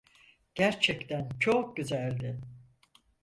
Gerçekten 0.55 1.29
çok 1.39 1.77
güzeldi. 1.77 2.41